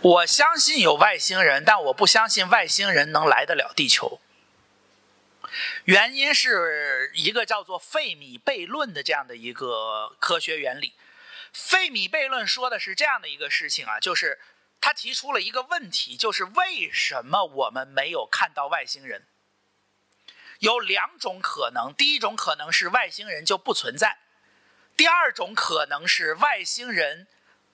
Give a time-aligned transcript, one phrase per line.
[0.00, 4.20] 我相信有外星人，但我不相信外星人能来得了地球。
[5.84, 10.94] 原因是一个叫做费米悖论的这样的一个科学原理。
[11.52, 14.38] 费米悖论说的是这样的一个事情啊，就是
[14.80, 19.24] 他提出了一个问题，就是为什么我们没有看到外星人？
[20.60, 24.18] 有两种可能，第一种可能是外星人就不存在，
[24.96, 27.26] 第二种可能是外星人。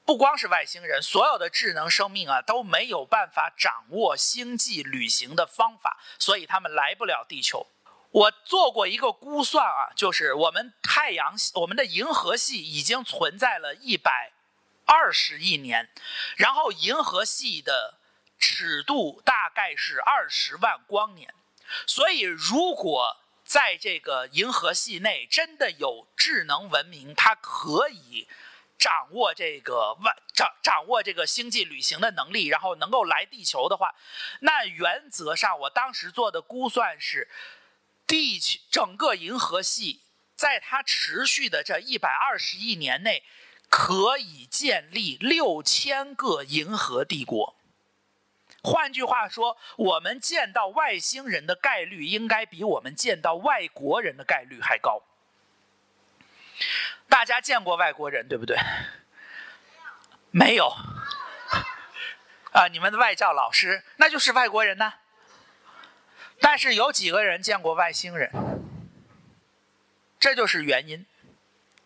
[0.05, 7.66] 不光是外星人，所有的智能生命啊都没有办法掌握星际旅行的方法，所以他们来不了地球。
[8.11, 14.33] 我做过一个估算啊，就是我们太阳系、我们的银河系已经存在了一百
[14.84, 15.91] 二十亿年，
[16.36, 17.98] 然后银河系的
[18.39, 21.34] 尺度大概是二十万光年，
[21.86, 28.28] 所以如果在这个银河系内真的有智能文明，它可以。
[28.78, 33.95] 掌握这个外掌掌握这个星际旅行的能力，然后能够来地球的话，
[34.41, 37.28] 那原则上我当时做的估算是，
[38.06, 40.02] 地球整个银河系
[40.36, 43.22] 在它持续的这一百二十亿年内，
[43.70, 47.56] 可以建立六千个银河帝国。
[48.62, 55.02] 换句话说，我们见到外星人的概率应该比我们见到外国人的概率还高。
[57.08, 58.58] 大家见过外国人对不对？
[60.30, 60.74] 没有。
[62.52, 64.94] 啊，你们的外教老师那就是外国人呢。
[66.41, 68.30] 但是有几个人见过外星人？
[70.19, 71.06] 这就是原因。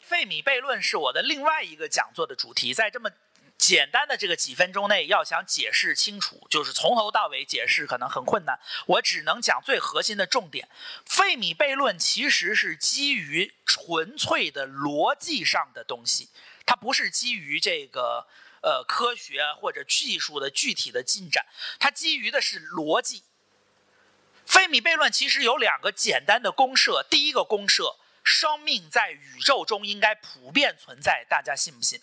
[0.00, 3.10] 费米悖论是我的另外一个讲座的主题，在这么。
[3.58, 8.58] 简单的这个几分钟内要想解释清楚，就是从头到尾解释可能很困难。
[8.86, 10.68] 我只能讲最核心的重点。
[11.04, 16.30] 费米悖论其实是基于纯粹的逻辑上的东西，
[16.64, 18.28] 它不是基于这个
[18.62, 21.44] 呃科学或者技术的具体的进展，
[21.80, 23.24] 它基于的是逻辑。
[24.46, 32.00] 费米悖论其实有两个简单的公设，第一个公设，生命在宇宙中应该普遍存在，大家信不信？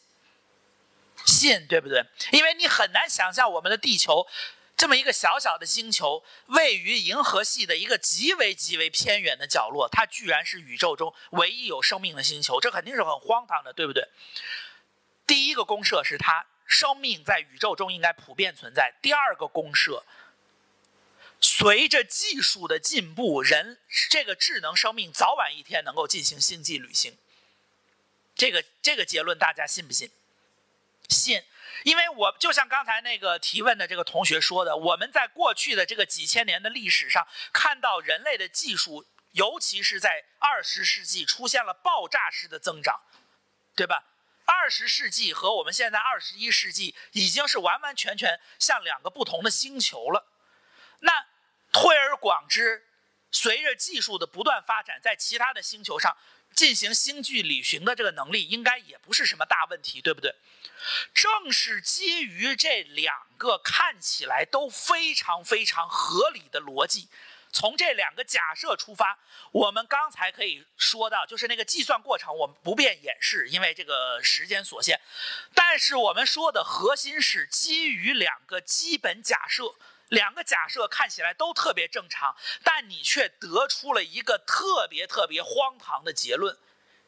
[1.24, 2.04] 信对不对？
[2.32, 4.28] 因为你很难想象我们的地球
[4.76, 14.10] 这么一个小小的星球，位于银河系的一个极为极为偏远的角落，它居然是宇宙中唯一有生命的星球，这肯定是很荒唐的，对不对？
[15.26, 18.94] 第一个公社是它生命在宇宙中应该普遍存在。
[19.02, 20.04] 第二个公社，
[21.40, 27.18] 随着技术的进步，人这个智能生命早晚一天能够进行星际旅行。
[28.36, 30.12] 这个这个结论大家信不信？
[31.10, 31.44] 信，
[31.84, 43.02] 因为我就像刚才那个提问的这个同学说的，我们在过去的这个几千年的历史上，看到人类的技术，尤其是在二十世纪出现了爆炸式的增长，
[43.76, 44.04] 对吧？
[44.46, 50.28] 二十世纪和我们现在二十一世纪已经是完完全全像两个不同的星球了。
[51.00, 51.28] 那
[51.72, 52.88] 推而广之，
[53.32, 56.16] 随着技术的不断发展，在其他的星球上。
[56.56, 60.34] 进行星际旅行的这个能力，应该也不是什么大问题，对不对？
[61.14, 67.10] 正是基于这两个看起来都非常非常合理的逻辑，
[67.52, 69.20] 从这两个假设出发，
[69.52, 75.02] 我们刚才可以说到，就是那个计算过程，我们不便演示，因为这个时间所限。
[75.54, 79.76] 但是我们说的核心是基于两个基本假设。
[80.10, 86.58] 两个假设看起来都特别正常，但你却得出了一个特别特别荒唐的结论，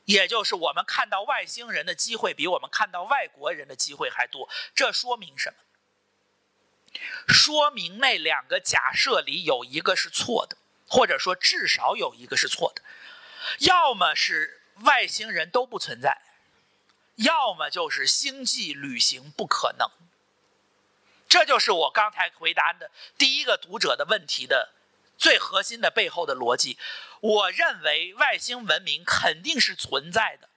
[0.06, 4.50] 也就是我们看到外星人的机会比我们看到外国人的机会还多。
[4.74, 5.58] 这说明什么？
[7.28, 12.82] 说明那两个假设里有一个是错的，或者说至少有一个是错的，
[13.60, 16.22] 要么是外星人都不存在，
[17.16, 19.92] 要么就是星际旅行不可能。
[21.38, 24.74] 这就是我刚才回答的第一个读者的问题的
[25.20, 26.80] 最核心的背后的逻辑。
[27.20, 30.50] 我认为外星文明肯定是存在的，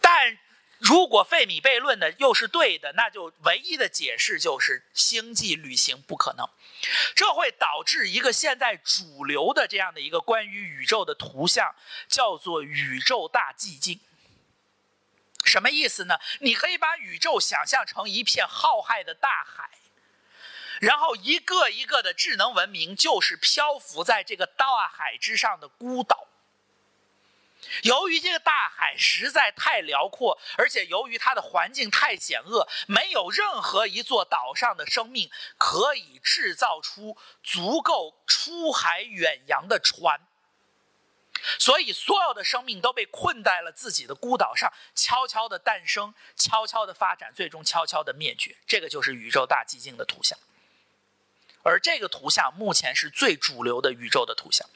[0.00, 0.38] 但
[0.78, 6.48] 如果费米悖论的又是对的，那就唯一的解释就是星际旅行不可能。
[7.14, 11.74] 这会导致一个现在主流的这样的一个关于宇宙的图像，
[12.08, 14.00] 叫做宇宙大寂静。
[15.46, 16.18] 什么意思呢？
[16.40, 19.70] 你可以把宇宙想象成一片浩瀚的大海，
[20.80, 26.26] 然后一个一个的智能文明就是漂浮在这个大海之上的孤岛。
[27.82, 40.20] 由于这个大海实在太辽阔，而且由于它的环境太险恶，没有任何一座岛上的生命可以制造出足够出海远洋的船。
[41.58, 48.56] 所以所有的生命都被困在了自己的孤岛上，悄悄的诞生，悄悄的发展，最终悄悄的灭绝。
[48.66, 50.38] 这个就是宇宙大寂静的图像。
[51.62, 54.68] 而这个图像目前是最主流的宇宙的图像。